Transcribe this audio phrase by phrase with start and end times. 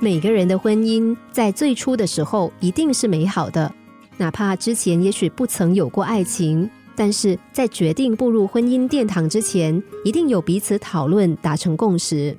[0.00, 3.72] 每个人的婚姻在最初的时候一定是美好的，
[4.16, 12.36] 哪怕之前也许不曾有过爱情，但是在决定步入婚姻殿堂之前，一定有彼此讨论，达成共识。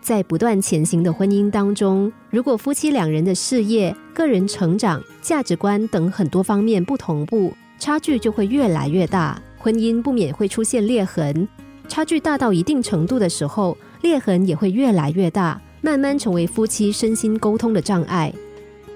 [0.00, 11.48] 在不断前行的婚姻当中，如果夫妻两人的事业、个人成长、价值观等很多方面不同步，差距就会越来越大，婚姻不免会出现裂痕。
[11.88, 15.60] 差距大到一定程度的时候，裂痕也会越来越大。
[15.84, 18.32] 慢慢成为夫妻身心沟通的障碍。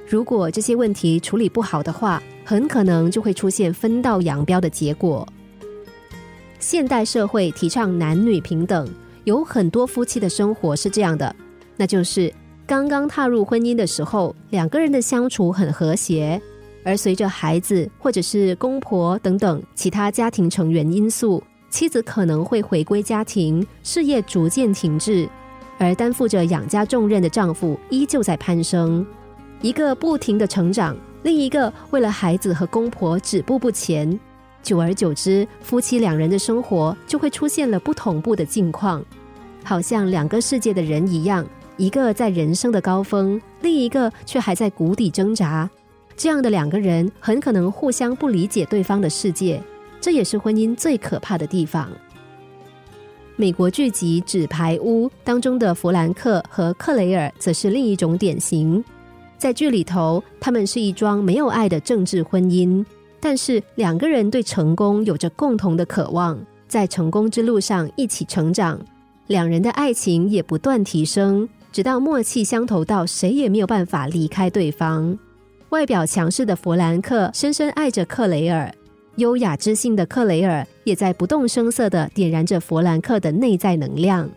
[0.08, 5.28] 如果这些问题处理不好的话，很可能就会出现分道扬镳的结果。
[6.58, 8.88] 现代社会提倡男女平等，
[9.24, 11.36] 有很多夫妻的生活是这样的，
[11.76, 12.32] 那就是
[12.66, 16.40] 刚刚踏入婚姻的时候，两个人的相处很和谐，
[16.84, 25.28] 而随着孩子或者是公婆等等其他家庭成员因素，妻子可能会回归家庭，事业逐渐停滞。
[25.78, 29.06] 而担负着养家重任的丈夫依旧在攀升，
[29.62, 34.18] 一个不停的成长，另一个为了孩子和公婆止步不前。
[34.60, 39.02] 久而久之，夫妻两人的生活就会出现了不同步的境况，
[39.62, 45.70] 好像两个世界的人一样，一个在人生的高峰，另一个却还在谷底挣扎。
[46.16, 49.62] 这样的两个人很可能互相不理解对方的世界，
[50.00, 51.88] 这也是婚姻最可怕的地方。
[53.40, 58.82] 美国剧集《纸牌屋》当中的弗兰克和克雷尔则是另一种典型。
[59.38, 62.84] 在剧里头，他们是一桩没有爱的政治婚姻，
[63.20, 66.36] 但是两个人对成功有着共同的渴望，
[66.66, 68.76] 在成功之路上一起成长。
[69.28, 75.16] 两人的爱情也不断提升，直到默契相投到谁也没有办法离开对方。
[75.68, 78.74] 外表强势的弗兰克深深爱着克雷尔。
[79.18, 84.30] 优雅知性的克雷尔也在不动声色的点燃着弗兰克的内在能量。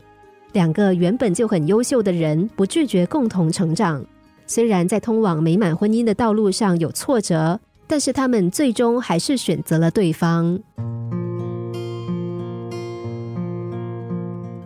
[0.54, 4.04] 两个原本就很优秀的人不拒绝共同成长，
[4.48, 10.60] 虽然在通往美满婚姻的道路上有挫折，但是他们最终还是选择了对方。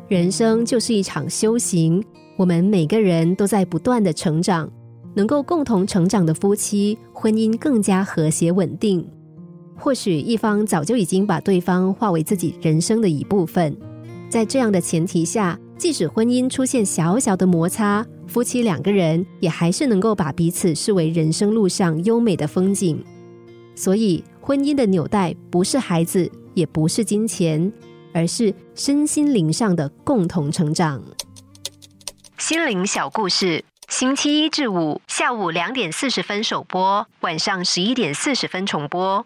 [0.07, 2.01] 人生就是一场修行，
[2.37, 4.71] 我们每个人都在不断的成长。
[5.13, 9.05] 能够共同成长的夫妻，婚姻更加和谐稳定。
[9.77, 13.75] 或许一方早就已经把对方化为自己人生的一部分，
[14.29, 23.03] 在这样的前提下，即使婚姻出现小小的摩擦，夫妻两个人也还是能够把彼此视为人生路上优美的风景。
[23.75, 27.71] 所以，婚姻的纽带不是孩子，也不是金钱，
[28.13, 31.03] 而是身心灵上的共同成长。
[32.37, 39.25] 心灵小故事，星期一至五下午两点四十分首播，晚上十一点四十分重播。